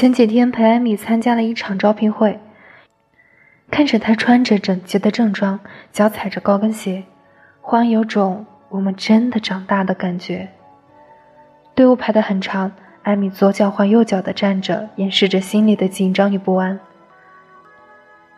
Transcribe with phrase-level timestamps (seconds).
[0.00, 2.40] 前几天陪艾米参加了一场招聘会，
[3.70, 5.60] 看着她穿着整洁的正装，
[5.92, 7.04] 脚踩着高跟鞋，
[7.60, 10.48] 忽然有种我们真的长大的感觉。
[11.74, 12.72] 队伍排得很长，
[13.02, 16.80] 艾米左脚换右脚的站着，掩饰着心里的紧张与不安。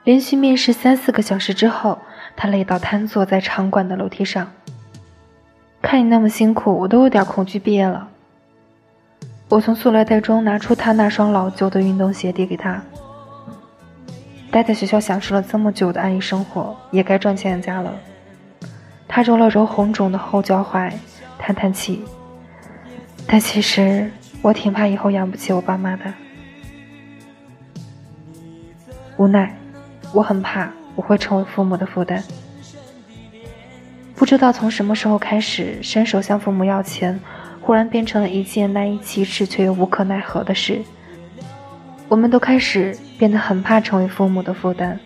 [0.02, 1.96] 连续面试三四个小时之后，
[2.34, 4.50] 她累到瘫坐在场馆的楼梯上。
[5.80, 8.08] 看你那么辛苦，我都有点恐惧毕业了。
[9.52, 12.82] 我从塑料袋中拿出他那双老旧的运动鞋，递给他。
[14.50, 17.94] 待在学校享受了这么久的安逸生活，也该赚钱家了。
[19.06, 20.90] 他揉了揉红肿的后脚踝，
[21.38, 22.02] 叹叹气。
[23.26, 26.04] 但其实我挺怕以后养不起我爸妈的。
[29.18, 29.54] 无奈，
[30.14, 32.24] 我很怕我会成为父母的负担。
[34.16, 37.20] 不知道从什么时候开始，伸手向父母要钱。
[37.62, 40.82] 忽然变成了一件难以启齿却又无可奈何的事。
[42.08, 44.98] 我们都开始变得很怕成为父母的负担，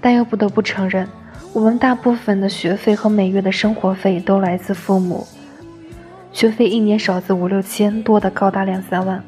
[0.00, 1.08] 但又不得不承认，
[1.54, 5.26] 我们大部分的学费和每月的生活费都来自父母。
[6.32, 9.24] 学费一年少则五六千，多的高达两三万，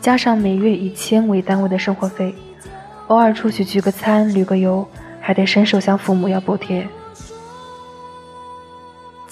[0.00, 2.34] 加上每月以千为单位的生活费，
[3.06, 4.86] 偶尔出去聚个餐、旅个游，
[5.20, 6.86] 还得伸手向父母要补贴。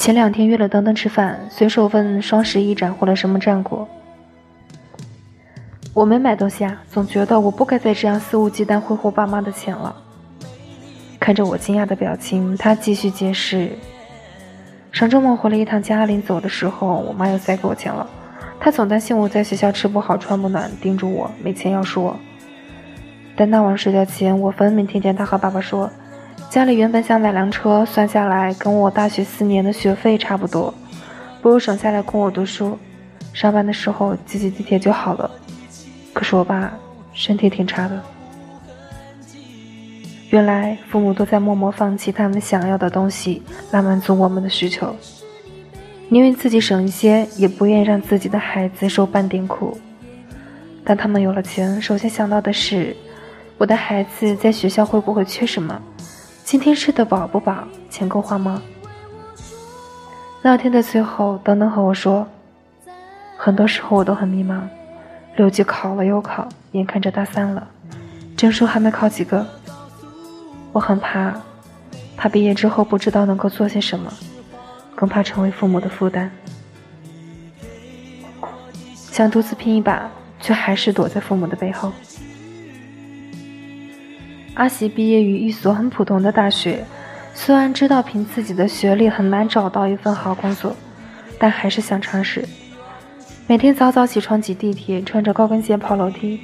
[0.07, 3.89] 前两天约了登登吃饭，随手问双十一斩获了什么战果。
[5.93, 9.93] 我没买东西啊，总觉得我不该再这样肆无忌惮挥霍爸妈的钱了。
[11.19, 13.69] 看着我惊讶的表情，他继续解释：
[14.93, 18.09] 上周末回了一趟家，临走的时候，我妈又塞给我钱了。
[18.61, 22.17] 她总担心我在学校吃不好穿不暖，叮嘱我没钱要说。
[23.35, 25.91] 但那晚睡觉前，我分明听见她和爸爸说。
[26.51, 30.73] 家里原本想买辆车，算下来跟我大学四年的学费差不多，
[31.43, 32.79] 不如省下来供我读书。
[33.33, 35.31] 上班的时候挤挤地铁就好了。
[36.15, 36.73] 可是我爸
[37.13, 38.03] 身体挺差的。
[40.31, 44.97] 原来父母都在默默放弃他们想要的东西来满足我们的需求，
[46.09, 49.77] 宁愿自己省一些，也不愿让自己的孩子受半点苦。
[50.83, 52.97] 但他们有了钱，首先想到的是，
[53.59, 55.81] 我的孩子在学校会不会缺什么？
[56.47, 57.67] 今天吃的饱不饱？
[57.91, 58.63] 钱够花吗？
[60.43, 62.25] 那天的最后，等等和我说，
[63.37, 64.61] 很多时候我都很迷茫。
[65.35, 67.67] 六级考了又考，眼看着大三了，
[68.37, 69.45] 证书还没考几个，
[70.71, 71.35] 我很怕，
[72.17, 74.13] 怕毕业之后不知道能够做些什么，
[74.95, 76.31] 更怕成为父母的负担。
[78.95, 80.09] 想独自拼一把，
[80.41, 81.91] 却还是躲在父母的背后。
[84.57, 86.83] 阿喜毕业于一所很普通的大学，
[87.35, 90.75] 虽然知道凭自己的学历很难找到一份好工作，
[91.39, 92.43] 但还是想尝试。
[93.47, 96.41] 每天早早起床挤地铁，穿着高跟鞋跑楼梯，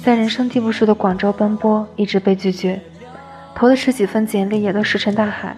[0.00, 2.80] 在人生地不熟的广州奔波，一直被拒绝，
[3.52, 5.56] 投的十几份简历也都石沉大海。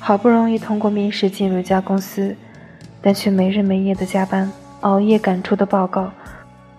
[0.00, 2.34] 好不容易通过面试进入一家公司，
[3.00, 4.50] 但却没日没夜的加班，
[4.80, 6.10] 熬夜赶出的报告，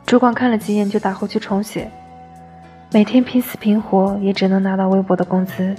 [0.06, 1.90] 主管看了几眼就打回去重写。
[2.94, 5.76] 每天拼死拼活，也只能拿到微薄的工资。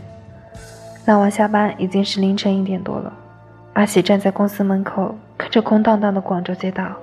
[1.04, 3.12] 那晚下班已经是凌晨一点多了，
[3.74, 6.96] 阿喜站在公司门口，看着空荡荡的广州街道，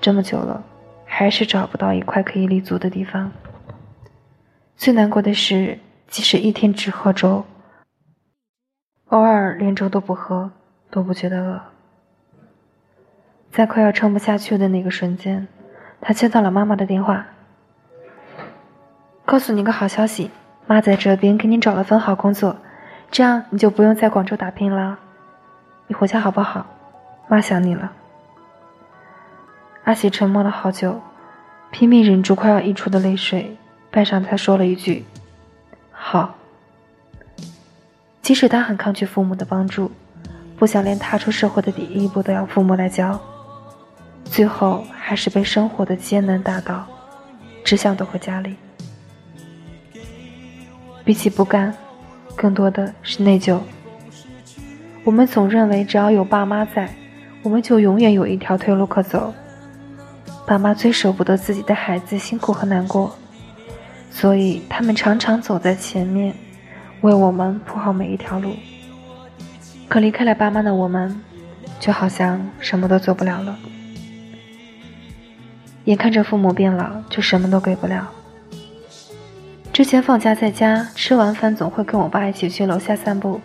[0.00, 0.60] 这么久了，
[1.04, 3.30] 还是找不到一块可以立足的地方。
[4.76, 5.78] 最难过的是，
[6.08, 7.44] 即使一天只喝粥，
[9.10, 10.50] 偶尔连粥都不喝，
[10.90, 11.60] 都不觉得饿。
[13.52, 15.46] 在快要撑不下去的那个瞬间，
[16.00, 17.24] 他接到了妈妈的电话。
[19.32, 20.30] 告诉你个好消息，
[20.66, 22.54] 妈在这边给你找了份好工作，
[23.10, 24.98] 这样你就不用在广州打拼了。
[25.86, 26.66] 你回家好不好？
[27.28, 27.90] 妈想你了。
[29.84, 31.00] 阿喜沉默了好久，
[31.70, 33.56] 拼命忍住快要溢出的泪水，
[33.90, 35.06] 半晌才说了一句
[35.90, 36.34] ：“好。”
[38.20, 39.90] 即使他很抗拒父母的帮助，
[40.58, 43.18] 不想连踏出社会的第一步都要父母来教，
[44.26, 46.84] 最后还是被生活的艰难打倒，
[47.64, 48.56] 只想躲回家里。
[51.04, 51.74] 比起不甘，
[52.36, 53.58] 更多的是内疚。
[55.04, 56.88] 我们总认为只要有爸妈在，
[57.42, 59.34] 我们就永远有一条退路可走。
[60.46, 63.16] 爸妈最舍不得自己的孩子辛苦和难过，
[64.10, 66.34] 所以他们常常走在前面，
[67.00, 68.54] 为我们铺好每一条路。
[69.88, 71.20] 可离开了爸妈的我们，
[71.80, 73.58] 就好像什么都做不了了。
[75.84, 78.08] 眼看着父母变老，就什么都给不了。
[79.72, 83.40] 之前放假在家，吃完饭总会跟我爸一起去楼下散步。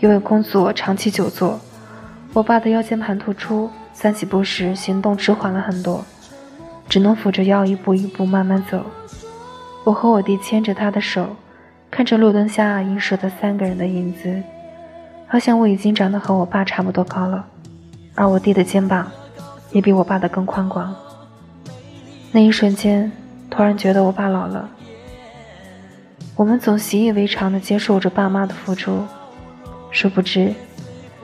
[0.00, 1.60] 因为工作长期久坐，
[2.32, 6.04] 我爸的腰间盘突出，散起步时行动迟缓了很多。
[6.88, 8.84] 只能扶着腰一步一步慢慢走。
[9.84, 11.36] 我和我弟牵着他的手，
[11.88, 14.42] 看着路灯下映射的三个人的影子，
[15.28, 17.44] 好像我已经长得和我爸差不多高了，
[18.16, 19.08] 而我弟的肩膀
[19.70, 20.92] 也比我爸的更宽广。
[22.32, 23.10] 那一瞬间，
[23.48, 24.68] 突然觉得我爸老了。
[26.36, 29.06] 我们总习以为常地接受着爸妈的付出，
[29.92, 30.52] 殊不知，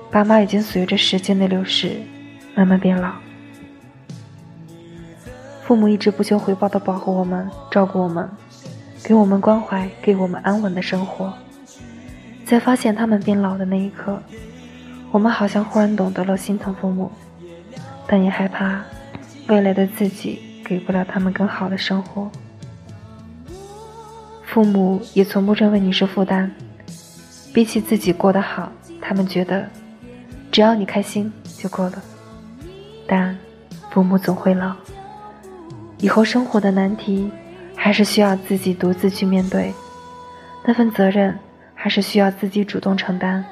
[0.08, 1.96] 爸妈已经随着时间的流逝，
[2.54, 3.14] 慢慢变老。
[5.64, 8.30] 父母一直不求回报地保护我们、照顾我们，
[9.02, 11.32] 给我们关怀，给我们安稳的生活。
[12.44, 14.22] 在发现他们变老的那一刻，
[15.10, 17.10] 我们好像忽然懂得了心疼父母，
[18.06, 18.80] 但也害怕
[19.48, 22.30] 未来的自己给不了他们更好的生活。
[24.50, 26.50] 父母也从不认为你是负担，
[27.54, 29.64] 比起自己过得好，他们觉得
[30.50, 32.02] 只要你开心就够了。
[33.06, 33.38] 但
[33.92, 34.74] 父母总会老，
[35.98, 37.30] 以后生活的难题
[37.76, 39.72] 还是需要自己独自去面对，
[40.66, 41.38] 那份责任
[41.72, 43.44] 还是需要自己主动承担。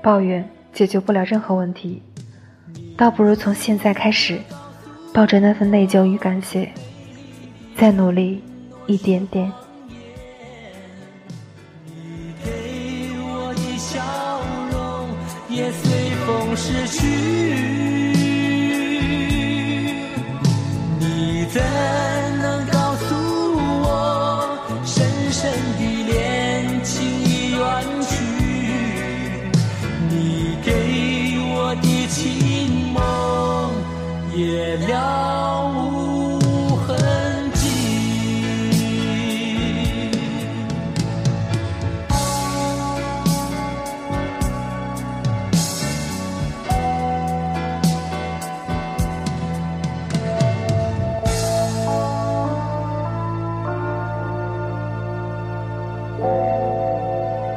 [0.00, 2.00] 抱怨解决不了任何问题，
[2.96, 4.38] 倒不如从现在开始，
[5.12, 6.70] 抱着那份内疚与感谢，
[7.76, 8.40] 再努力。
[8.86, 9.50] 一点点。
[11.86, 12.50] 你给
[13.20, 14.00] 我的笑
[14.72, 15.08] 容
[15.48, 17.02] 也随风逝去，